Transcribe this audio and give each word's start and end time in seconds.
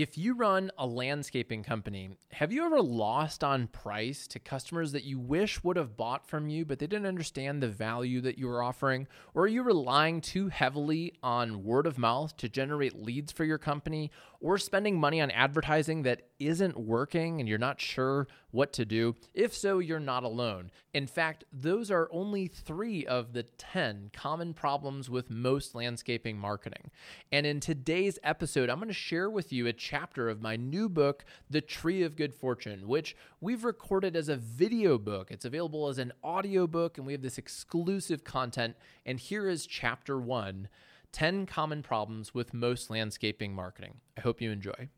If 0.00 0.16
you 0.16 0.34
run 0.34 0.70
a 0.78 0.86
landscaping 0.86 1.64
company, 1.64 2.10
have 2.30 2.52
you 2.52 2.64
ever 2.64 2.80
lost 2.80 3.42
on 3.42 3.66
price 3.66 4.28
to 4.28 4.38
customers 4.38 4.92
that 4.92 5.02
you 5.02 5.18
wish 5.18 5.64
would 5.64 5.76
have 5.76 5.96
bought 5.96 6.24
from 6.24 6.48
you, 6.48 6.64
but 6.64 6.78
they 6.78 6.86
didn't 6.86 7.06
understand 7.08 7.60
the 7.60 7.68
value 7.68 8.20
that 8.20 8.38
you 8.38 8.46
were 8.46 8.62
offering? 8.62 9.08
Or 9.34 9.42
are 9.42 9.48
you 9.48 9.64
relying 9.64 10.20
too 10.20 10.50
heavily 10.50 11.14
on 11.20 11.64
word 11.64 11.84
of 11.84 11.98
mouth 11.98 12.36
to 12.36 12.48
generate 12.48 13.02
leads 13.02 13.32
for 13.32 13.42
your 13.42 13.58
company, 13.58 14.12
or 14.40 14.56
spending 14.56 15.00
money 15.00 15.20
on 15.20 15.32
advertising 15.32 16.04
that 16.04 16.27
isn't 16.38 16.78
working 16.78 17.40
and 17.40 17.48
you're 17.48 17.58
not 17.58 17.80
sure 17.80 18.26
what 18.50 18.72
to 18.74 18.84
do? 18.84 19.16
If 19.34 19.54
so, 19.54 19.78
you're 19.78 20.00
not 20.00 20.24
alone. 20.24 20.70
In 20.94 21.06
fact, 21.06 21.44
those 21.52 21.90
are 21.90 22.08
only 22.10 22.46
three 22.46 23.06
of 23.06 23.32
the 23.32 23.42
10 23.42 24.10
common 24.12 24.54
problems 24.54 25.10
with 25.10 25.30
most 25.30 25.74
landscaping 25.74 26.38
marketing. 26.38 26.90
And 27.30 27.46
in 27.46 27.60
today's 27.60 28.18
episode, 28.22 28.70
I'm 28.70 28.78
going 28.78 28.88
to 28.88 28.94
share 28.94 29.28
with 29.30 29.52
you 29.52 29.66
a 29.66 29.72
chapter 29.72 30.28
of 30.28 30.40
my 30.40 30.56
new 30.56 30.88
book, 30.88 31.24
The 31.50 31.60
Tree 31.60 32.02
of 32.02 32.16
Good 32.16 32.34
Fortune, 32.34 32.88
which 32.88 33.16
we've 33.40 33.64
recorded 33.64 34.16
as 34.16 34.28
a 34.28 34.36
video 34.36 34.98
book. 34.98 35.30
It's 35.30 35.44
available 35.44 35.88
as 35.88 35.98
an 35.98 36.12
audio 36.22 36.66
book, 36.66 36.98
and 36.98 37.06
we 37.06 37.12
have 37.12 37.22
this 37.22 37.38
exclusive 37.38 38.24
content. 38.24 38.76
And 39.04 39.20
here 39.20 39.48
is 39.48 39.66
chapter 39.66 40.18
one 40.18 40.68
10 41.12 41.46
common 41.46 41.82
problems 41.82 42.34
with 42.34 42.52
most 42.52 42.90
landscaping 42.90 43.54
marketing. 43.54 43.94
I 44.16 44.20
hope 44.20 44.40
you 44.40 44.50
enjoy. 44.50 44.88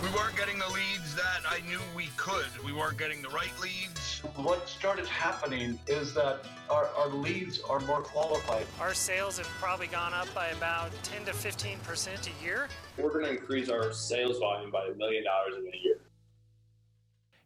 We 0.00 0.08
weren't 0.10 0.36
getting 0.36 0.58
the 0.60 0.68
leads 0.68 1.16
that 1.16 1.40
I 1.48 1.58
knew 1.68 1.80
we 1.96 2.08
could. 2.16 2.46
We 2.64 2.72
weren't 2.72 2.98
getting 2.98 3.20
the 3.20 3.30
right 3.30 3.50
leads. 3.60 4.20
What 4.36 4.68
started 4.68 5.06
happening 5.06 5.76
is 5.88 6.14
that 6.14 6.44
our, 6.70 6.88
our 6.96 7.08
leads 7.08 7.60
are 7.62 7.80
more 7.80 8.02
qualified. 8.02 8.64
Our 8.80 8.94
sales 8.94 9.38
have 9.38 9.48
probably 9.60 9.88
gone 9.88 10.14
up 10.14 10.32
by 10.34 10.48
about 10.48 10.92
10 11.02 11.24
to 11.24 11.32
15% 11.32 12.28
a 12.28 12.44
year. 12.44 12.68
We're 12.96 13.10
going 13.12 13.24
to 13.24 13.30
increase 13.32 13.68
our 13.68 13.92
sales 13.92 14.38
volume 14.38 14.70
by 14.70 14.86
a 14.86 14.94
million 14.94 15.24
dollars 15.24 15.54
in 15.58 15.72
a 15.74 15.82
year. 15.82 15.98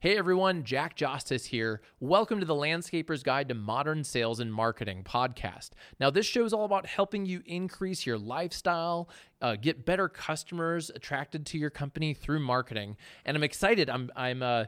Hey 0.03 0.19
everyone, 0.19 0.65
Jack 0.65 0.97
Justice 0.97 1.45
here. 1.45 1.81
Welcome 2.01 2.41
to 2.41 2.45
the 2.45 2.57
Landscaper's 2.57 3.23
Guide 3.23 3.49
to 3.51 3.55
Modern 3.55 4.03
Sales 4.03 4.41
and 4.41 4.53
Marketing 4.53 5.05
podcast. 5.05 5.71
Now, 6.01 6.11
this 6.11 6.27
show 6.27 6.45
is 6.45 6.53
all 6.53 6.65
about 6.65 6.87
helping 6.87 7.25
you 7.25 7.41
increase 7.47 8.05
your 8.05 8.19
lifestyle, 8.19 9.09
uh, 9.41 9.55
get 9.55 9.87
better 9.87 10.09
customers 10.09 10.91
attracted 10.93 11.47
to 11.47 11.57
your 11.57 11.71
company 11.71 12.15
through 12.15 12.41
marketing. 12.41 12.97
And 13.25 13.37
I'm 13.37 13.45
excited. 13.45 13.89
I'm 13.89 14.11
I'm 14.17 14.43
uh, 14.43 14.65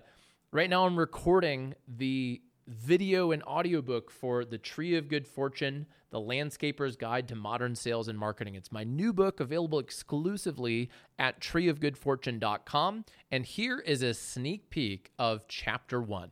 right 0.53 0.71
now. 0.71 0.87
I'm 0.87 0.97
recording 0.97 1.75
the 1.89 2.41
video 2.67 3.31
and 3.31 3.43
audiobook 3.45 4.11
for 4.11 4.45
The 4.45 4.59
Tree 4.59 4.97
of 4.97 5.09
Good 5.09 5.27
Fortune, 5.27 5.87
The 6.11 6.21
Landscaper's 6.21 6.97
Guide 6.97 7.29
to 7.29 7.35
Modern 7.35 7.75
Sales 7.75 8.09
and 8.09 8.19
Marketing. 8.19 8.55
It's 8.55 8.73
my 8.73 8.85
new 8.85 9.13
book 9.13 9.41
available 9.41 9.79
exclusively 9.79 10.91
at 11.19 11.41
treeofgoodfortune.com. 11.41 13.05
And 13.31 13.47
here 13.47 13.79
is 13.79 14.03
a 14.03 14.15
sneak 14.15 14.71
peek 14.71 15.11
of 15.19 15.47
chapter 15.49 16.01
one. 16.01 16.31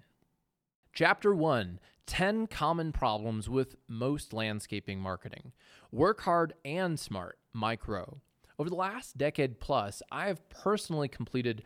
Chapter 0.93 1.35
one 1.35 1.81
10 2.07 2.47
common 2.49 2.93
problems 2.93 3.49
with 3.49 3.77
most 3.89 4.33
landscaping 4.33 4.99
marketing. 4.99 5.53
Work 5.91 6.23
hard 6.23 6.55
and 6.65 6.99
smart, 6.99 7.39
micro. 7.53 8.21
Over 8.59 8.71
the 8.71 8.77
last 8.77 9.17
decade 9.17 9.61
plus, 9.61 10.03
I 10.11 10.27
have 10.27 10.49
personally 10.49 11.09
completed 11.09 11.65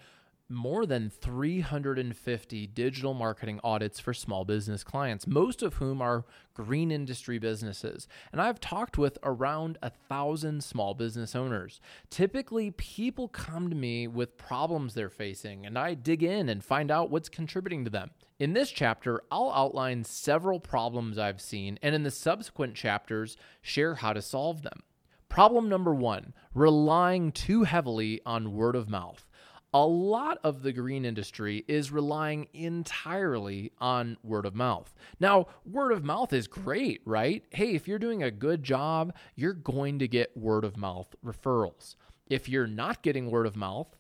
more 0.49 0.87
than 0.87 1.11
350 1.11 2.67
digital 2.69 3.15
marketing 3.15 3.61
audits 3.65 3.99
for 3.99 4.15
small 4.15 4.45
business 4.45 4.85
clients, 4.85 5.27
most 5.27 5.63
of 5.63 5.75
whom 5.75 6.01
are 6.01 6.25
green 6.55 6.91
industry 6.91 7.39
businesses. 7.39 8.07
And 8.33 8.41
I've 8.41 8.61
talked 8.61 8.97
with 8.97 9.19
around 9.23 9.79
a 9.83 9.91
thousand 9.91 10.63
small 10.63 10.95
business 10.95 11.35
owners. 11.35 11.81
Typically, 12.11 12.71
people 12.71 13.29
come 13.29 13.69
to 13.71 13.77
me 13.77 14.07
with 14.07 14.39
problems 14.39 14.95
they're 14.95 15.11
facing, 15.11 15.67
and 15.67 15.79
I 15.79 15.95
dig 15.95 16.23
in 16.23 16.49
and 16.49 16.65
find 16.65 16.91
out 16.91 17.11
what's 17.11 17.29
contributing 17.29 17.85
to 17.85 17.91
them. 17.91 18.11
In 18.39 18.53
this 18.53 18.71
chapter, 18.71 19.23
I'll 19.31 19.51
outline 19.53 20.05
several 20.05 20.61
problems 20.61 21.19
I've 21.19 21.41
seen, 21.41 21.79
and 21.83 21.95
in 21.95 22.03
the 22.05 22.11
subsequent 22.11 22.75
chapters, 22.75 23.37
share 23.62 23.97
how 23.97 24.12
to 24.12 24.23
solve 24.23 24.62
them. 24.62 24.83
Problem 25.29 25.69
number 25.69 25.95
one 25.95 26.33
relying 26.55 27.33
too 27.33 27.65
heavily 27.65 28.21
on 28.25 28.55
word 28.55 28.77
of 28.77 28.89
mouth 28.89 29.27
a 29.75 29.87
lot 29.87 30.38
of 30.43 30.62
the 30.62 30.72
green 30.72 31.04
industry 31.04 31.65
is 31.69 31.91
relying 31.91 32.49
entirely 32.54 33.72
on 33.78 34.16
word 34.22 34.47
of 34.47 34.54
mouth. 34.54 34.94
Now, 35.21 35.49
word 35.65 35.93
of 35.93 36.04
mouth 36.04 36.32
is 36.32 36.47
great, 36.47 37.03
right? 37.04 37.44
Hey, 37.50 37.75
if 37.75 37.87
you're 37.87 37.99
doing 37.99 38.22
a 38.22 38.31
good 38.31 38.62
job, 38.62 39.15
you're 39.34 39.53
going 39.53 39.99
to 39.99 40.09
get 40.09 40.37
word 40.37 40.65
of 40.65 40.76
mouth 40.76 41.15
referrals. 41.25 41.97
If 42.28 42.49
you're 42.49 42.66
not 42.66 43.03
getting 43.03 43.31
word 43.31 43.47
of 43.47 43.56
mouth, 43.56 43.94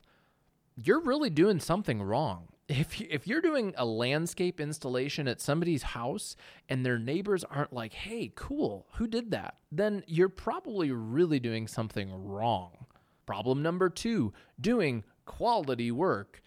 you're 0.76 1.00
really 1.00 1.30
doing 1.30 1.60
something 1.60 2.02
wrong. 2.02 2.48
If, 2.68 3.00
if 3.00 3.28
you're 3.28 3.40
doing 3.40 3.74
a 3.76 3.86
landscape 3.86 4.60
installation 4.60 5.28
at 5.28 5.40
somebody's 5.40 5.84
house 5.84 6.34
and 6.68 6.84
their 6.84 6.98
neighbors 6.98 7.44
aren't 7.44 7.72
like, 7.72 7.92
hey, 7.92 8.32
cool, 8.34 8.88
who 8.94 9.06
did 9.06 9.30
that? 9.30 9.58
Then 9.70 10.02
you're 10.08 10.28
probably 10.28 10.90
really 10.90 11.38
doing 11.38 11.68
something 11.68 12.12
wrong. 12.12 12.86
Problem 13.24 13.62
number 13.62 13.88
two 13.88 14.32
doing 14.60 15.04
quality 15.26 15.90
work 15.90 16.42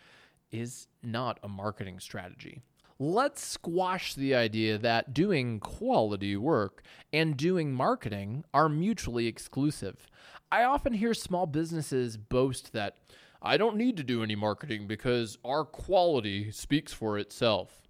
is 0.52 0.88
not 1.04 1.40
a 1.44 1.48
marketing 1.48 2.00
strategy. 2.00 2.62
Let's 2.98 3.42
squash 3.42 4.14
the 4.14 4.36
idea 4.36 4.78
that 4.78 5.14
doing 5.14 5.60
quality 5.60 6.36
work 6.36 6.82
and 7.14 7.38
doing 7.38 7.74
marketing 7.74 8.44
are 8.54 8.68
mutually 8.68 9.28
exclusive. 9.28 10.08
I 10.52 10.64
often 10.64 10.94
hear 10.94 11.14
small 11.14 11.46
businesses 11.46 12.18
boast 12.18 12.74
that 12.74 12.98
I 13.42 13.56
don't 13.56 13.78
need 13.78 13.96
to 13.98 14.04
do 14.04 14.22
any 14.22 14.36
marketing 14.36 14.88
because 14.88 15.38
our 15.46 15.64
quality 15.64 16.52
speaks 16.52 16.92
for 16.92 17.18
itself 17.18 17.89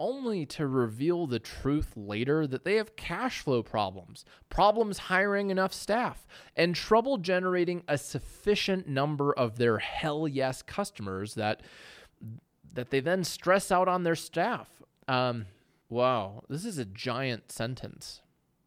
only 0.00 0.46
to 0.46 0.66
reveal 0.66 1.26
the 1.26 1.38
truth 1.38 1.92
later 1.94 2.46
that 2.46 2.64
they 2.64 2.76
have 2.76 2.96
cash 2.96 3.40
flow 3.40 3.62
problems, 3.62 4.24
problems 4.48 4.98
hiring 4.98 5.50
enough 5.50 5.72
staff, 5.72 6.26
and 6.56 6.74
trouble 6.74 7.18
generating 7.18 7.84
a 7.86 7.98
sufficient 7.98 8.88
number 8.88 9.32
of 9.32 9.58
their 9.58 9.78
hell 9.78 10.26
yes 10.26 10.62
customers 10.62 11.34
that 11.34 11.62
that 12.72 12.90
they 12.90 13.00
then 13.00 13.24
stress 13.24 13.70
out 13.70 13.88
on 13.88 14.04
their 14.04 14.14
staff. 14.14 14.68
Um, 15.08 15.46
wow, 15.88 16.44
this 16.48 16.64
is 16.64 16.78
a 16.78 16.84
giant 16.84 17.50
sentence. 17.50 18.22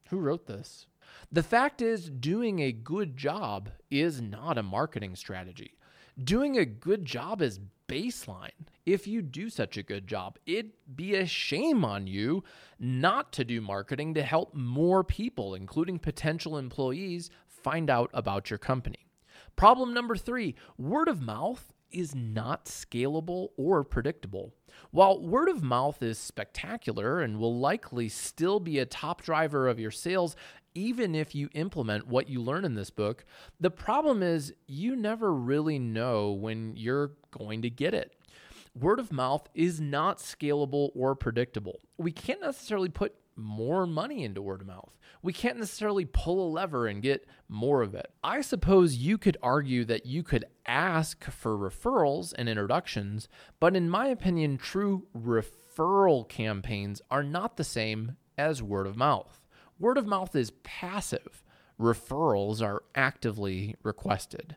Who 0.09 0.19
wrote 0.19 0.45
this? 0.45 0.87
The 1.31 1.43
fact 1.43 1.81
is, 1.81 2.09
doing 2.09 2.59
a 2.59 2.71
good 2.71 3.15
job 3.17 3.69
is 3.89 4.21
not 4.21 4.57
a 4.57 4.63
marketing 4.63 5.15
strategy. 5.15 5.77
Doing 6.21 6.57
a 6.57 6.65
good 6.65 7.05
job 7.05 7.41
is 7.41 7.59
baseline. 7.87 8.67
If 8.85 9.07
you 9.07 9.21
do 9.21 9.49
such 9.49 9.77
a 9.77 9.83
good 9.83 10.07
job, 10.07 10.37
it'd 10.45 10.71
be 10.93 11.15
a 11.15 11.25
shame 11.25 11.85
on 11.85 12.05
you 12.05 12.43
not 12.79 13.31
to 13.33 13.45
do 13.45 13.61
marketing 13.61 14.13
to 14.15 14.23
help 14.23 14.53
more 14.53 15.05
people, 15.05 15.55
including 15.55 15.99
potential 15.99 16.57
employees, 16.57 17.29
find 17.47 17.89
out 17.89 18.09
about 18.13 18.49
your 18.49 18.59
company. 18.59 19.07
Problem 19.55 19.93
number 19.93 20.17
three 20.17 20.55
word 20.77 21.07
of 21.07 21.21
mouth 21.21 21.71
is 21.91 22.13
not 22.13 22.65
scalable 22.65 23.49
or 23.55 23.83
predictable. 23.83 24.53
While 24.91 25.21
word 25.21 25.47
of 25.47 25.63
mouth 25.63 26.01
is 26.01 26.17
spectacular 26.17 27.21
and 27.21 27.39
will 27.39 27.57
likely 27.57 28.09
still 28.09 28.59
be 28.59 28.79
a 28.79 28.85
top 28.85 29.21
driver 29.21 29.67
of 29.69 29.79
your 29.79 29.91
sales, 29.91 30.35
even 30.75 31.15
if 31.15 31.35
you 31.35 31.49
implement 31.53 32.07
what 32.07 32.27
you 32.27 32.41
learn 32.41 32.65
in 32.65 32.73
this 32.73 32.89
book, 32.89 33.23
the 33.59 33.71
problem 33.71 34.23
is 34.23 34.53
you 34.65 34.95
never 34.95 35.33
really 35.33 35.79
know 35.79 36.31
when 36.31 36.75
you're 36.75 37.11
going 37.31 37.61
to 37.61 37.69
get 37.69 37.93
it. 37.93 38.13
Word 38.75 38.99
of 38.99 39.11
mouth 39.11 39.47
is 39.53 39.79
not 39.79 40.17
scalable 40.17 40.89
or 40.95 41.13
predictable. 41.15 41.79
We 41.97 42.11
can't 42.11 42.41
necessarily 42.41 42.89
put 42.89 43.15
more 43.35 43.85
money 43.85 44.23
into 44.23 44.41
word 44.41 44.61
of 44.61 44.67
mouth. 44.67 44.97
We 45.21 45.31
can't 45.31 45.59
necessarily 45.59 46.05
pull 46.05 46.45
a 46.45 46.49
lever 46.49 46.87
and 46.87 47.01
get 47.01 47.25
more 47.47 47.81
of 47.81 47.93
it. 47.93 48.11
I 48.23 48.41
suppose 48.41 48.95
you 48.97 49.17
could 49.17 49.37
argue 49.41 49.85
that 49.85 50.05
you 50.05 50.23
could 50.23 50.45
ask 50.65 51.23
for 51.25 51.57
referrals 51.57 52.33
and 52.37 52.49
introductions, 52.49 53.27
but 53.59 53.75
in 53.75 53.89
my 53.89 54.07
opinion, 54.07 54.57
true 54.57 55.07
referral 55.15 56.27
campaigns 56.27 57.01
are 57.11 57.23
not 57.23 57.57
the 57.57 57.63
same 57.63 58.17
as 58.37 58.63
word 58.63 58.87
of 58.87 58.97
mouth. 58.97 59.39
Word 59.79 59.97
of 59.97 60.07
mouth 60.07 60.35
is 60.35 60.51
passive, 60.63 61.43
referrals 61.79 62.61
are 62.61 62.83
actively 62.95 63.75
requested. 63.83 64.55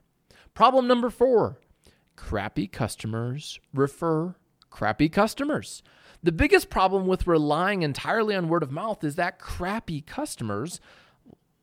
Problem 0.54 0.86
number 0.86 1.10
four 1.10 1.58
crappy 2.16 2.66
customers 2.66 3.60
refer 3.72 4.34
crappy 4.70 5.08
customers. 5.08 5.82
The 6.22 6.32
biggest 6.32 6.70
problem 6.70 7.06
with 7.06 7.26
relying 7.26 7.82
entirely 7.82 8.34
on 8.34 8.48
word 8.48 8.62
of 8.62 8.72
mouth 8.72 9.04
is 9.04 9.16
that 9.16 9.38
crappy 9.38 10.00
customers 10.00 10.80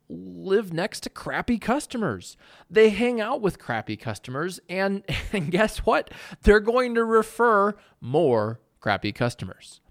live 0.10 0.72
next 0.72 1.02
to 1.02 1.10
crappy 1.10 1.60
customers. 1.60 2.38
They 2.70 2.90
hang 2.90 3.20
out 3.20 3.42
with 3.42 3.60
crappy 3.60 3.98
customers, 3.98 4.60
and, 4.70 5.04
and 5.34 5.52
guess 5.52 5.80
what? 5.80 6.12
They're 6.44 6.60
going 6.60 6.96
to 6.96 7.04
refer 7.04 7.76
more 8.00 8.60
crappy 8.80 9.12
customers 9.12 9.82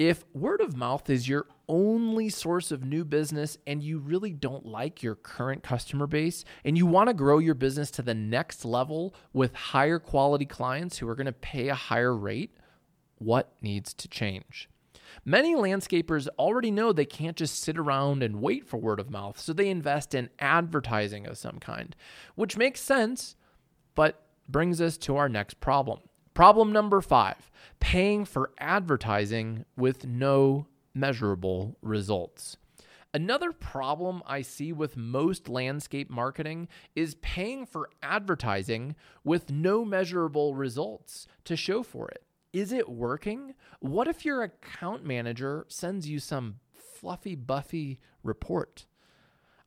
If 0.00 0.24
word 0.32 0.62
of 0.62 0.78
mouth 0.78 1.10
is 1.10 1.28
your 1.28 1.46
only 1.68 2.30
source 2.30 2.72
of 2.72 2.82
new 2.82 3.04
business 3.04 3.58
and 3.66 3.82
you 3.82 3.98
really 3.98 4.32
don't 4.32 4.64
like 4.64 5.02
your 5.02 5.14
current 5.14 5.62
customer 5.62 6.06
base 6.06 6.42
and 6.64 6.78
you 6.78 6.86
want 6.86 7.08
to 7.08 7.14
grow 7.14 7.36
your 7.38 7.54
business 7.54 7.90
to 7.90 8.02
the 8.02 8.14
next 8.14 8.64
level 8.64 9.14
with 9.34 9.54
higher 9.54 9.98
quality 9.98 10.46
clients 10.46 10.96
who 10.96 11.06
are 11.06 11.14
going 11.14 11.26
to 11.26 11.32
pay 11.32 11.68
a 11.68 11.74
higher 11.74 12.16
rate, 12.16 12.56
what 13.18 13.52
needs 13.60 13.92
to 13.92 14.08
change? 14.08 14.70
Many 15.22 15.54
landscapers 15.54 16.28
already 16.38 16.70
know 16.70 16.94
they 16.94 17.04
can't 17.04 17.36
just 17.36 17.62
sit 17.62 17.76
around 17.76 18.22
and 18.22 18.40
wait 18.40 18.66
for 18.66 18.78
word 18.78 19.00
of 19.00 19.10
mouth, 19.10 19.38
so 19.38 19.52
they 19.52 19.68
invest 19.68 20.14
in 20.14 20.30
advertising 20.38 21.26
of 21.26 21.36
some 21.36 21.58
kind, 21.58 21.94
which 22.36 22.56
makes 22.56 22.80
sense, 22.80 23.36
but 23.94 24.22
brings 24.48 24.80
us 24.80 24.96
to 24.96 25.18
our 25.18 25.28
next 25.28 25.60
problem. 25.60 26.00
Problem 26.40 26.72
number 26.72 27.02
five 27.02 27.50
paying 27.80 28.24
for 28.24 28.52
advertising 28.56 29.66
with 29.76 30.06
no 30.06 30.68
measurable 30.94 31.76
results. 31.82 32.56
Another 33.12 33.52
problem 33.52 34.22
I 34.26 34.40
see 34.40 34.72
with 34.72 34.96
most 34.96 35.50
landscape 35.50 36.08
marketing 36.08 36.68
is 36.96 37.16
paying 37.16 37.66
for 37.66 37.90
advertising 38.02 38.96
with 39.22 39.50
no 39.50 39.84
measurable 39.84 40.54
results 40.54 41.26
to 41.44 41.58
show 41.58 41.82
for 41.82 42.08
it. 42.08 42.22
Is 42.54 42.72
it 42.72 42.88
working? 42.88 43.52
What 43.80 44.08
if 44.08 44.24
your 44.24 44.42
account 44.42 45.04
manager 45.04 45.66
sends 45.68 46.08
you 46.08 46.18
some 46.18 46.60
fluffy, 46.72 47.34
buffy 47.34 48.00
report? 48.22 48.86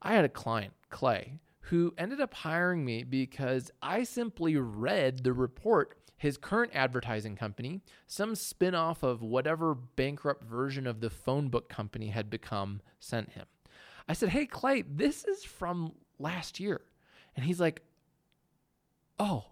I 0.01 0.15
had 0.15 0.25
a 0.25 0.29
client, 0.29 0.73
Clay, 0.89 1.37
who 1.68 1.94
ended 1.98 2.19
up 2.19 2.33
hiring 2.33 2.83
me 2.83 3.04
because 3.04 3.71
I 3.81 4.04
simply 4.04 4.57
read 4.57 5.24
the 5.24 5.33
report 5.33 5.98
his 6.24 6.38
current 6.38 6.71
advertising 6.74 7.36
company, 7.36 7.81
some 8.07 8.33
spin 8.33 8.74
off 8.74 9.04
of 9.04 9.21
whatever 9.21 9.75
bankrupt 9.75 10.42
version 10.42 10.88
of 10.88 11.01
the 11.01 11.10
phone 11.10 11.50
book 11.50 11.68
company 11.68 12.07
had 12.07 12.30
become, 12.30 12.80
sent 12.98 13.31
him. 13.31 13.45
I 14.07 14.13
said, 14.13 14.30
Hey, 14.30 14.45
Clay, 14.45 14.83
this 14.83 15.25
is 15.25 15.44
from 15.44 15.92
last 16.19 16.62
year. 16.62 16.80
And 17.36 17.44
he's 17.44 17.60
like, 17.60 17.81
Oh, 19.19 19.48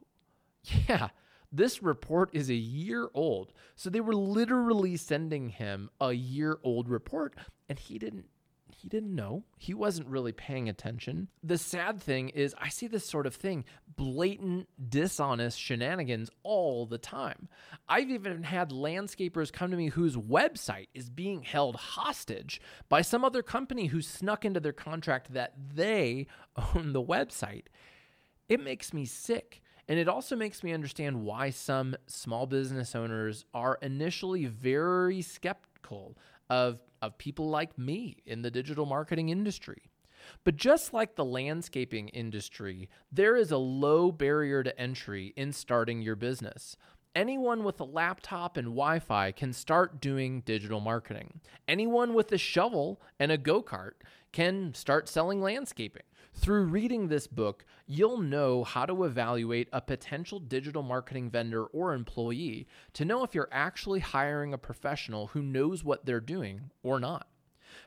yeah, 0.87 1.09
this 1.51 1.83
report 1.83 2.29
is 2.31 2.49
a 2.49 2.55
year 2.55 3.09
old. 3.13 3.51
So 3.75 3.89
they 3.89 3.99
were 3.99 4.15
literally 4.15 4.95
sending 4.95 5.49
him 5.49 5.89
a 5.99 6.13
year 6.13 6.57
old 6.63 6.87
report, 6.87 7.35
and 7.67 7.79
he 7.79 7.99
didn't 7.99 8.27
he 8.75 8.87
didn't 8.87 9.15
know. 9.15 9.43
He 9.57 9.73
wasn't 9.73 10.07
really 10.07 10.31
paying 10.31 10.69
attention. 10.69 11.29
The 11.43 11.57
sad 11.57 12.01
thing 12.01 12.29
is, 12.29 12.55
I 12.59 12.69
see 12.69 12.87
this 12.87 13.05
sort 13.05 13.27
of 13.27 13.35
thing 13.35 13.65
blatant, 13.95 14.67
dishonest 14.89 15.59
shenanigans 15.59 16.29
all 16.43 16.85
the 16.85 16.97
time. 16.97 17.47
I've 17.87 18.09
even 18.09 18.43
had 18.43 18.71
landscapers 18.71 19.51
come 19.51 19.71
to 19.71 19.77
me 19.77 19.89
whose 19.89 20.15
website 20.15 20.87
is 20.93 21.09
being 21.09 21.43
held 21.43 21.75
hostage 21.75 22.61
by 22.89 23.01
some 23.01 23.23
other 23.23 23.43
company 23.43 23.87
who 23.87 24.01
snuck 24.01 24.45
into 24.45 24.59
their 24.59 24.73
contract 24.73 25.33
that 25.33 25.53
they 25.73 26.27
own 26.75 26.93
the 26.93 27.03
website. 27.03 27.65
It 28.49 28.63
makes 28.63 28.93
me 28.93 29.05
sick. 29.05 29.61
And 29.87 29.99
it 29.99 30.07
also 30.07 30.35
makes 30.35 30.63
me 30.63 30.73
understand 30.73 31.23
why 31.23 31.49
some 31.49 31.95
small 32.07 32.45
business 32.45 32.95
owners 32.95 33.45
are 33.53 33.77
initially 33.81 34.45
very 34.45 35.21
skeptical 35.21 36.17
of, 36.49 36.79
of 37.01 37.17
people 37.17 37.49
like 37.49 37.77
me 37.77 38.17
in 38.25 38.41
the 38.41 38.51
digital 38.51 38.85
marketing 38.85 39.29
industry. 39.29 39.91
But 40.43 40.55
just 40.55 40.93
like 40.93 41.15
the 41.15 41.25
landscaping 41.25 42.09
industry, 42.09 42.89
there 43.11 43.35
is 43.35 43.51
a 43.51 43.57
low 43.57 44.11
barrier 44.11 44.63
to 44.63 44.79
entry 44.79 45.33
in 45.35 45.51
starting 45.51 46.01
your 46.01 46.15
business. 46.15 46.77
Anyone 47.13 47.63
with 47.63 47.79
a 47.81 47.85
laptop 47.85 48.55
and 48.55 48.67
Wi 48.67 48.99
Fi 48.99 49.31
can 49.31 49.51
start 49.51 49.99
doing 49.99 50.41
digital 50.41 50.79
marketing. 50.79 51.41
Anyone 51.67 52.13
with 52.13 52.31
a 52.31 52.37
shovel 52.37 53.01
and 53.19 53.31
a 53.31 53.37
go 53.37 53.61
kart 53.61 53.93
can 54.31 54.73
start 54.73 55.09
selling 55.09 55.41
landscaping. 55.41 56.03
Through 56.33 56.65
reading 56.65 57.07
this 57.07 57.27
book, 57.27 57.65
you'll 57.85 58.17
know 58.17 58.63
how 58.63 58.85
to 58.85 59.03
evaluate 59.03 59.69
a 59.71 59.81
potential 59.81 60.39
digital 60.39 60.81
marketing 60.81 61.29
vendor 61.29 61.65
or 61.65 61.93
employee 61.93 62.67
to 62.93 63.05
know 63.05 63.23
if 63.23 63.35
you're 63.35 63.49
actually 63.51 63.99
hiring 63.99 64.53
a 64.53 64.57
professional 64.57 65.27
who 65.27 65.43
knows 65.43 65.83
what 65.83 66.05
they're 66.05 66.19
doing 66.19 66.71
or 66.81 66.99
not. 66.99 67.27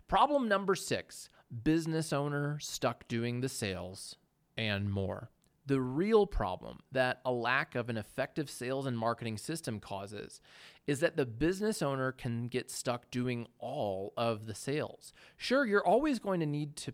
Problem 0.07 0.49
number 0.49 0.75
six 0.75 1.31
business 1.63 2.13
owner 2.13 2.59
stuck 2.59 3.07
doing 3.09 3.41
the 3.41 3.49
sales 3.49 4.17
and 4.57 4.91
more. 4.91 5.31
The 5.67 5.81
real 5.81 6.27
problem 6.27 6.81
that 6.93 7.21
a 7.25 7.33
lack 7.33 7.75
of 7.75 7.89
an 7.89 7.97
effective 7.97 8.51
sales 8.51 8.87
and 8.87 8.99
marketing 8.99 9.39
system 9.39 9.81
causes 9.81 10.41
is 10.87 11.01
that 11.01 11.17
the 11.17 11.25
business 11.25 11.81
owner 11.81 12.13
can 12.13 12.49
get 12.49 12.71
stuck 12.71 13.11
doing 13.11 13.47
all 13.59 14.13
of 14.17 14.47
the 14.47 14.55
sales. 14.55 15.15
Sure, 15.39 15.65
you're 15.65 15.87
always 15.87 16.19
going 16.19 16.41
to 16.41 16.47
need 16.47 16.77
to 16.77 16.93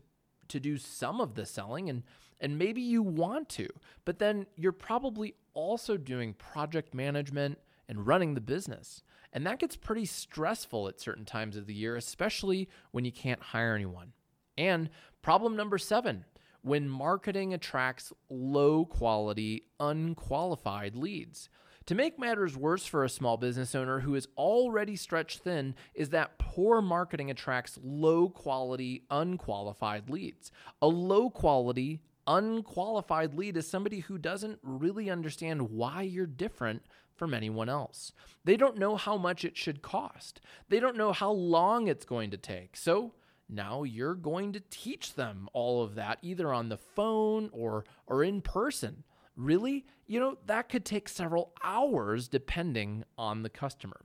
to 0.50 0.60
do 0.60 0.76
some 0.76 1.20
of 1.20 1.34
the 1.34 1.46
selling 1.46 1.88
and 1.88 2.02
and 2.40 2.58
maybe 2.58 2.80
you 2.80 3.02
want 3.02 3.50
to, 3.50 3.68
but 4.06 4.18
then 4.18 4.46
you're 4.56 4.72
probably 4.72 5.34
also 5.52 5.98
doing 5.98 6.32
project 6.32 6.94
management 6.94 7.58
and 7.86 8.06
running 8.06 8.34
the 8.34 8.40
business. 8.40 9.02
And 9.32 9.46
that 9.46 9.58
gets 9.58 9.76
pretty 9.76 10.06
stressful 10.06 10.88
at 10.88 11.00
certain 11.00 11.24
times 11.24 11.56
of 11.56 11.66
the 11.66 11.74
year, 11.74 11.96
especially 11.96 12.68
when 12.92 13.04
you 13.04 13.12
can't 13.12 13.42
hire 13.42 13.74
anyone. 13.74 14.12
And 14.56 14.90
problem 15.22 15.54
number 15.54 15.78
7, 15.78 16.24
when 16.62 16.88
marketing 16.88 17.54
attracts 17.54 18.12
low 18.28 18.84
quality, 18.84 19.64
unqualified 19.78 20.96
leads. 20.96 21.48
To 21.90 21.96
make 21.96 22.20
matters 22.20 22.56
worse 22.56 22.86
for 22.86 23.02
a 23.02 23.08
small 23.08 23.36
business 23.36 23.74
owner 23.74 23.98
who 23.98 24.14
is 24.14 24.28
already 24.36 24.94
stretched 24.94 25.40
thin, 25.40 25.74
is 25.92 26.10
that 26.10 26.38
poor 26.38 26.80
marketing 26.80 27.32
attracts 27.32 27.80
low 27.82 28.28
quality, 28.28 29.02
unqualified 29.10 30.08
leads. 30.08 30.52
A 30.80 30.86
low 30.86 31.30
quality, 31.30 32.00
unqualified 32.28 33.34
lead 33.34 33.56
is 33.56 33.66
somebody 33.66 33.98
who 33.98 34.18
doesn't 34.18 34.60
really 34.62 35.10
understand 35.10 35.68
why 35.68 36.02
you're 36.02 36.28
different 36.28 36.82
from 37.16 37.34
anyone 37.34 37.68
else. 37.68 38.12
They 38.44 38.56
don't 38.56 38.78
know 38.78 38.94
how 38.94 39.16
much 39.16 39.44
it 39.44 39.56
should 39.56 39.82
cost, 39.82 40.40
they 40.68 40.78
don't 40.78 40.96
know 40.96 41.12
how 41.12 41.32
long 41.32 41.88
it's 41.88 42.04
going 42.04 42.30
to 42.30 42.36
take. 42.36 42.76
So, 42.76 43.14
now 43.48 43.82
you're 43.82 44.14
going 44.14 44.52
to 44.52 44.62
teach 44.70 45.14
them 45.14 45.48
all 45.52 45.82
of 45.82 45.96
that 45.96 46.18
either 46.22 46.52
on 46.52 46.68
the 46.68 46.78
phone 46.78 47.50
or 47.52 47.84
or 48.06 48.22
in 48.22 48.42
person. 48.42 49.02
Really? 49.40 49.86
You 50.06 50.20
know, 50.20 50.36
that 50.46 50.68
could 50.68 50.84
take 50.84 51.08
several 51.08 51.54
hours 51.64 52.28
depending 52.28 53.04
on 53.16 53.42
the 53.42 53.48
customer. 53.48 54.02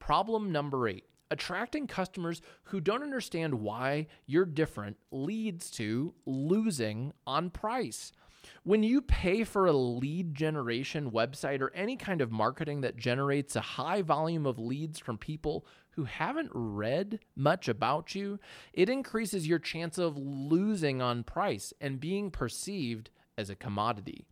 Problem 0.00 0.50
number 0.50 0.88
eight 0.88 1.04
attracting 1.30 1.86
customers 1.86 2.42
who 2.64 2.80
don't 2.80 3.02
understand 3.02 3.54
why 3.54 4.06
you're 4.26 4.44
different 4.44 4.96
leads 5.10 5.70
to 5.70 6.12
losing 6.26 7.12
on 7.26 7.50
price. 7.50 8.12
When 8.62 8.82
you 8.82 9.00
pay 9.00 9.44
for 9.44 9.66
a 9.66 9.72
lead 9.72 10.34
generation 10.34 11.10
website 11.10 11.60
or 11.60 11.72
any 11.72 11.96
kind 11.96 12.20
of 12.20 12.30
marketing 12.30 12.82
that 12.82 12.96
generates 12.96 13.56
a 13.56 13.60
high 13.60 14.02
volume 14.02 14.44
of 14.44 14.58
leads 14.58 14.98
from 14.98 15.18
people 15.18 15.66
who 15.90 16.04
haven't 16.04 16.50
read 16.52 17.20
much 17.36 17.68
about 17.68 18.14
you, 18.14 18.38
it 18.72 18.88
increases 18.88 19.46
your 19.46 19.58
chance 19.58 19.98
of 19.98 20.18
losing 20.18 21.00
on 21.00 21.22
price 21.22 21.72
and 21.80 22.00
being 22.00 22.30
perceived 22.30 23.10
as 23.38 23.48
a 23.50 23.56
commodity. 23.56 24.26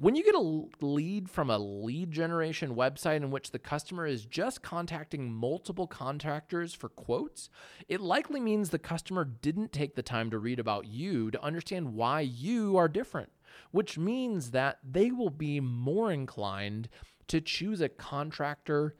When 0.00 0.14
you 0.14 0.22
get 0.22 0.36
a 0.36 0.84
lead 0.84 1.28
from 1.28 1.50
a 1.50 1.58
lead 1.58 2.12
generation 2.12 2.76
website 2.76 3.16
in 3.16 3.32
which 3.32 3.50
the 3.50 3.58
customer 3.58 4.06
is 4.06 4.26
just 4.26 4.62
contacting 4.62 5.32
multiple 5.32 5.88
contractors 5.88 6.72
for 6.72 6.88
quotes, 6.88 7.50
it 7.88 8.00
likely 8.00 8.38
means 8.38 8.70
the 8.70 8.78
customer 8.78 9.24
didn't 9.24 9.72
take 9.72 9.96
the 9.96 10.02
time 10.02 10.30
to 10.30 10.38
read 10.38 10.60
about 10.60 10.86
you 10.86 11.32
to 11.32 11.42
understand 11.42 11.94
why 11.94 12.20
you 12.20 12.76
are 12.76 12.86
different, 12.86 13.30
which 13.72 13.98
means 13.98 14.52
that 14.52 14.78
they 14.88 15.10
will 15.10 15.30
be 15.30 15.58
more 15.58 16.12
inclined 16.12 16.88
to 17.26 17.40
choose 17.40 17.80
a 17.80 17.88
contractor 17.88 18.94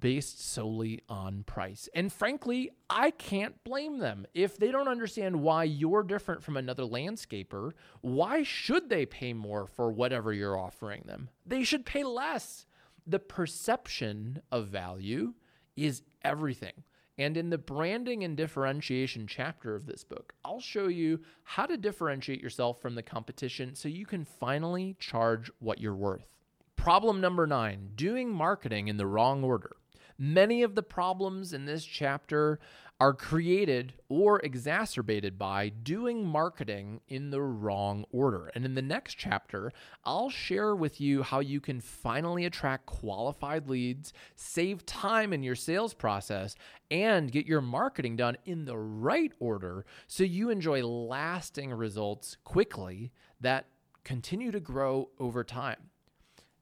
based 0.00 0.44
solely 0.44 1.02
on 1.08 1.42
price. 1.44 1.88
And 1.94 2.12
frankly, 2.12 2.70
I 2.88 3.10
can't 3.10 3.62
blame 3.64 3.98
them. 3.98 4.26
If 4.34 4.56
they 4.56 4.70
don't 4.70 4.88
understand 4.88 5.42
why 5.42 5.64
you're 5.64 6.02
different 6.02 6.42
from 6.42 6.56
another 6.56 6.84
landscaper, 6.84 7.72
why 8.00 8.42
should 8.42 8.88
they 8.88 9.06
pay 9.06 9.32
more 9.32 9.66
for 9.66 9.90
whatever 9.90 10.32
you're 10.32 10.58
offering 10.58 11.02
them? 11.06 11.30
They 11.46 11.64
should 11.64 11.86
pay 11.86 12.04
less. 12.04 12.66
The 13.06 13.18
perception 13.18 14.42
of 14.52 14.68
value 14.68 15.34
is 15.76 16.02
everything. 16.22 16.84
And 17.16 17.36
in 17.36 17.50
the 17.50 17.58
branding 17.58 18.22
and 18.22 18.36
differentiation 18.36 19.26
chapter 19.26 19.74
of 19.74 19.86
this 19.86 20.04
book, 20.04 20.34
I'll 20.44 20.60
show 20.60 20.86
you 20.86 21.20
how 21.42 21.66
to 21.66 21.76
differentiate 21.76 22.40
yourself 22.40 22.80
from 22.80 22.94
the 22.94 23.02
competition 23.02 23.74
so 23.74 23.88
you 23.88 24.06
can 24.06 24.24
finally 24.24 24.94
charge 25.00 25.50
what 25.58 25.80
you're 25.80 25.96
worth. 25.96 26.28
Problem 26.76 27.20
number 27.20 27.44
nine 27.44 27.90
doing 27.96 28.32
marketing 28.32 28.86
in 28.86 28.98
the 28.98 29.06
wrong 29.06 29.42
order. 29.42 29.76
Many 30.18 30.64
of 30.64 30.74
the 30.74 30.82
problems 30.82 31.52
in 31.52 31.64
this 31.64 31.84
chapter 31.84 32.58
are 33.00 33.14
created 33.14 33.92
or 34.08 34.40
exacerbated 34.40 35.38
by 35.38 35.68
doing 35.68 36.26
marketing 36.26 37.00
in 37.06 37.30
the 37.30 37.40
wrong 37.40 38.04
order. 38.10 38.50
And 38.56 38.64
in 38.64 38.74
the 38.74 38.82
next 38.82 39.14
chapter, 39.14 39.70
I'll 40.04 40.30
share 40.30 40.74
with 40.74 41.00
you 41.00 41.22
how 41.22 41.38
you 41.38 41.60
can 41.60 41.80
finally 41.80 42.44
attract 42.44 42.86
qualified 42.86 43.68
leads, 43.68 44.12
save 44.34 44.84
time 44.84 45.32
in 45.32 45.44
your 45.44 45.54
sales 45.54 45.94
process, 45.94 46.56
and 46.90 47.30
get 47.30 47.46
your 47.46 47.60
marketing 47.60 48.16
done 48.16 48.36
in 48.44 48.64
the 48.64 48.76
right 48.76 49.32
order 49.38 49.86
so 50.08 50.24
you 50.24 50.50
enjoy 50.50 50.84
lasting 50.84 51.72
results 51.72 52.36
quickly 52.42 53.12
that 53.40 53.66
continue 54.02 54.50
to 54.50 54.58
grow 54.58 55.10
over 55.20 55.44
time. 55.44 55.90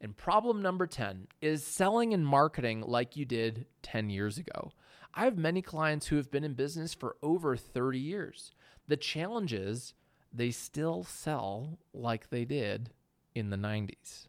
And 0.00 0.16
problem 0.16 0.60
number 0.60 0.86
10 0.86 1.28
is 1.40 1.64
selling 1.64 2.12
and 2.12 2.26
marketing 2.26 2.82
like 2.82 3.16
you 3.16 3.24
did 3.24 3.66
10 3.82 4.10
years 4.10 4.38
ago. 4.38 4.72
I 5.14 5.24
have 5.24 5.38
many 5.38 5.62
clients 5.62 6.08
who 6.08 6.16
have 6.16 6.30
been 6.30 6.44
in 6.44 6.52
business 6.52 6.92
for 6.92 7.16
over 7.22 7.56
30 7.56 7.98
years. 7.98 8.52
The 8.86 8.96
challenge 8.96 9.52
is 9.54 9.94
they 10.32 10.50
still 10.50 11.02
sell 11.04 11.78
like 11.94 12.28
they 12.28 12.44
did 12.44 12.90
in 13.34 13.50
the 13.50 13.56
90s. 13.56 14.26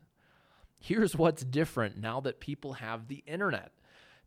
Here's 0.79 1.15
what's 1.15 1.43
different 1.43 1.97
now 1.97 2.21
that 2.21 2.39
people 2.39 2.73
have 2.73 3.07
the 3.07 3.23
internet 3.27 3.71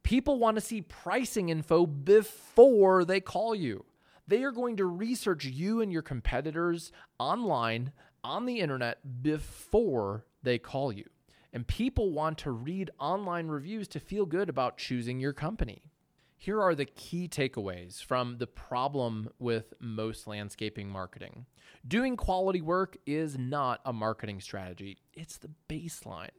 people 0.03 0.39
want 0.39 0.57
to 0.57 0.61
see 0.61 0.81
pricing 0.81 1.51
info 1.51 1.87
before 1.87 3.05
they 3.05 3.21
call 3.21 3.55
you. 3.55 3.85
They 4.27 4.43
are 4.45 4.53
going 4.53 4.77
to 4.77 4.87
research 4.87 5.45
you 5.45 5.81
and 5.81 5.93
your 5.93 6.03
competitors 6.03 6.93
online 7.19 7.93
on 8.23 8.47
the 8.47 8.61
internet 8.61 9.23
before 9.23 10.25
they 10.43 10.59
call 10.59 10.93
you. 10.93 11.05
And 11.53 11.67
people 11.67 12.13
want 12.13 12.39
to 12.39 12.51
read 12.51 12.91
online 12.99 13.49
reviews 13.49 13.89
to 13.89 14.01
feel 14.01 14.25
good 14.25 14.49
about 14.49 14.79
choosing 14.79 15.19
your 15.19 15.33
company. 15.33 15.83
Here 16.37 16.63
are 16.63 16.75
the 16.75 16.87
key 16.87 17.29
takeaways 17.29 18.03
from 18.03 18.39
the 18.39 18.47
problem 18.47 19.29
with 19.39 19.75
most 19.79 20.27
landscaping 20.27 20.89
marketing. 20.89 21.45
Doing 21.87 22.17
quality 22.17 22.63
work 22.63 22.97
is 23.05 23.37
not 23.37 23.81
a 23.85 23.93
marketing 23.93 24.41
strategy, 24.41 24.99
it's 25.13 25.37
the 25.37 25.51
baseline. 25.69 26.31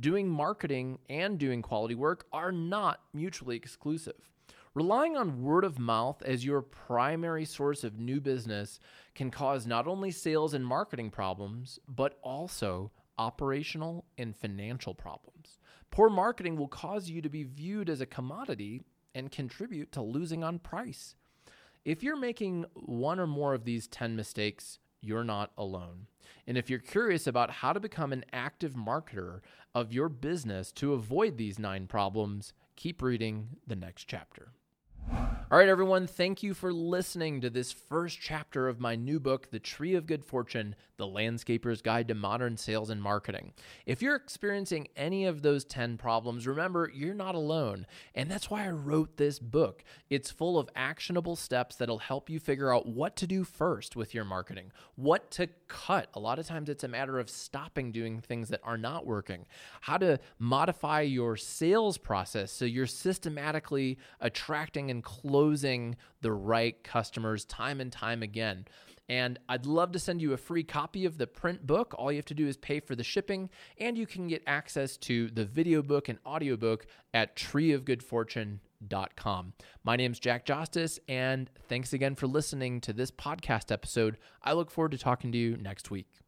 Doing 0.00 0.28
marketing 0.28 0.98
and 1.08 1.38
doing 1.38 1.62
quality 1.62 1.94
work 1.94 2.26
are 2.32 2.50
not 2.50 3.00
mutually 3.12 3.54
exclusive. 3.54 4.28
Relying 4.74 5.16
on 5.16 5.42
word 5.42 5.62
of 5.62 5.78
mouth 5.78 6.20
as 6.22 6.44
your 6.44 6.60
primary 6.60 7.44
source 7.44 7.84
of 7.84 8.00
new 8.00 8.20
business 8.20 8.80
can 9.14 9.30
cause 9.30 9.68
not 9.68 9.86
only 9.86 10.10
sales 10.10 10.52
and 10.52 10.66
marketing 10.66 11.10
problems, 11.10 11.78
but 11.86 12.18
also 12.24 12.90
operational 13.18 14.04
and 14.18 14.36
financial 14.36 14.94
problems. 14.94 15.58
Poor 15.90 16.10
marketing 16.10 16.56
will 16.56 16.68
cause 16.68 17.08
you 17.08 17.22
to 17.22 17.28
be 17.28 17.44
viewed 17.44 17.88
as 17.88 18.00
a 18.00 18.06
commodity 18.06 18.82
and 19.14 19.30
contribute 19.30 19.92
to 19.92 20.02
losing 20.02 20.42
on 20.42 20.58
price. 20.58 21.14
If 21.84 22.02
you're 22.02 22.16
making 22.16 22.64
one 22.74 23.20
or 23.20 23.26
more 23.26 23.54
of 23.54 23.64
these 23.64 23.86
10 23.86 24.16
mistakes, 24.16 24.78
you're 25.00 25.24
not 25.24 25.52
alone. 25.56 26.06
And 26.46 26.58
if 26.58 26.68
you're 26.68 26.78
curious 26.78 27.26
about 27.26 27.50
how 27.50 27.72
to 27.72 27.80
become 27.80 28.12
an 28.12 28.24
active 28.32 28.72
marketer 28.72 29.40
of 29.74 29.92
your 29.92 30.08
business 30.08 30.72
to 30.72 30.94
avoid 30.94 31.36
these 31.36 31.58
nine 31.58 31.86
problems, 31.86 32.52
keep 32.76 33.02
reading 33.02 33.48
the 33.66 33.76
next 33.76 34.04
chapter. 34.04 34.52
All 35.12 35.58
right, 35.58 35.68
everyone, 35.68 36.06
thank 36.06 36.42
you 36.42 36.54
for 36.54 36.72
listening 36.72 37.40
to 37.42 37.50
this 37.50 37.70
first 37.70 38.18
chapter 38.20 38.66
of 38.66 38.80
my 38.80 38.96
new 38.96 39.20
book, 39.20 39.50
The 39.50 39.58
Tree 39.58 39.94
of 39.94 40.06
Good 40.06 40.24
Fortune 40.24 40.74
The 40.96 41.06
Landscaper's 41.06 41.82
Guide 41.82 42.08
to 42.08 42.14
Modern 42.14 42.56
Sales 42.56 42.90
and 42.90 43.00
Marketing. 43.00 43.52
If 43.84 44.02
you're 44.02 44.16
experiencing 44.16 44.88
any 44.96 45.26
of 45.26 45.42
those 45.42 45.64
10 45.64 45.96
problems, 45.96 46.46
remember 46.46 46.90
you're 46.92 47.14
not 47.14 47.34
alone. 47.34 47.86
And 48.14 48.30
that's 48.30 48.50
why 48.50 48.64
I 48.64 48.70
wrote 48.70 49.16
this 49.16 49.38
book. 49.38 49.84
It's 50.08 50.30
full 50.30 50.58
of 50.58 50.68
actionable 50.74 51.36
steps 51.36 51.76
that'll 51.76 51.98
help 51.98 52.30
you 52.30 52.40
figure 52.40 52.74
out 52.74 52.86
what 52.88 53.14
to 53.16 53.26
do 53.26 53.44
first 53.44 53.94
with 53.94 54.14
your 54.14 54.24
marketing, 54.24 54.72
what 54.96 55.30
to 55.32 55.48
cut. 55.68 56.08
A 56.14 56.20
lot 56.20 56.38
of 56.38 56.46
times 56.46 56.68
it's 56.68 56.84
a 56.84 56.88
matter 56.88 57.18
of 57.18 57.30
stopping 57.30 57.92
doing 57.92 58.20
things 58.20 58.48
that 58.48 58.60
are 58.64 58.78
not 58.78 59.06
working, 59.06 59.44
how 59.82 59.98
to 59.98 60.18
modify 60.38 61.02
your 61.02 61.36
sales 61.36 61.98
process 61.98 62.50
so 62.50 62.64
you're 62.64 62.86
systematically 62.86 63.98
attracting 64.20 64.90
and 64.94 65.04
closing 65.04 65.96
the 66.22 66.32
right 66.32 66.82
customers 66.82 67.44
time 67.44 67.80
and 67.80 67.92
time 67.92 68.22
again. 68.22 68.64
And 69.08 69.38
I'd 69.48 69.66
love 69.66 69.90
to 69.92 69.98
send 69.98 70.22
you 70.22 70.32
a 70.32 70.38
free 70.38 70.64
copy 70.64 71.04
of 71.04 71.18
the 71.18 71.26
print 71.26 71.66
book. 71.66 71.94
All 71.98 72.10
you 72.10 72.16
have 72.16 72.24
to 72.26 72.34
do 72.34 72.46
is 72.46 72.56
pay 72.56 72.80
for 72.80 72.96
the 72.96 73.04
shipping, 73.04 73.50
and 73.78 73.98
you 73.98 74.06
can 74.06 74.28
get 74.28 74.42
access 74.46 74.96
to 74.98 75.28
the 75.28 75.44
video 75.44 75.82
book 75.82 76.08
and 76.08 76.18
audiobook 76.24 76.86
at 77.12 77.36
treeofgoodfortune.com. 77.36 79.52
My 79.82 79.96
name 79.96 80.12
is 80.12 80.18
Jack 80.18 80.46
Justice, 80.46 80.98
and 81.06 81.50
thanks 81.68 81.92
again 81.92 82.14
for 82.14 82.26
listening 82.26 82.80
to 82.80 82.94
this 82.94 83.10
podcast 83.10 83.70
episode. 83.70 84.16
I 84.42 84.54
look 84.54 84.70
forward 84.70 84.92
to 84.92 84.98
talking 84.98 85.32
to 85.32 85.38
you 85.38 85.58
next 85.58 85.90
week. 85.90 86.23